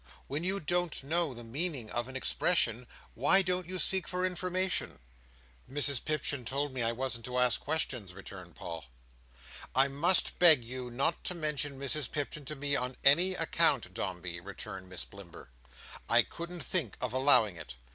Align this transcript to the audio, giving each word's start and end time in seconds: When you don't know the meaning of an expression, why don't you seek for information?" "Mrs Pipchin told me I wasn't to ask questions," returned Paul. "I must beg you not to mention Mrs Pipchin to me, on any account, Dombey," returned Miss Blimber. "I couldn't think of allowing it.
When 0.25 0.43
you 0.43 0.59
don't 0.59 1.03
know 1.03 1.35
the 1.35 1.43
meaning 1.43 1.91
of 1.91 2.07
an 2.07 2.15
expression, 2.15 2.87
why 3.13 3.43
don't 3.43 3.67
you 3.69 3.77
seek 3.77 4.07
for 4.07 4.25
information?" 4.25 4.97
"Mrs 5.71 6.03
Pipchin 6.03 6.43
told 6.43 6.73
me 6.73 6.81
I 6.81 6.91
wasn't 6.91 7.23
to 7.25 7.37
ask 7.37 7.59
questions," 7.61 8.15
returned 8.15 8.55
Paul. 8.55 8.85
"I 9.75 9.87
must 9.89 10.39
beg 10.39 10.65
you 10.65 10.89
not 10.89 11.23
to 11.25 11.35
mention 11.35 11.77
Mrs 11.77 12.11
Pipchin 12.11 12.45
to 12.45 12.55
me, 12.55 12.75
on 12.75 12.97
any 13.03 13.35
account, 13.35 13.93
Dombey," 13.93 14.39
returned 14.39 14.89
Miss 14.89 15.05
Blimber. 15.05 15.49
"I 16.09 16.23
couldn't 16.23 16.63
think 16.63 16.97
of 16.99 17.13
allowing 17.13 17.55
it. 17.55 17.75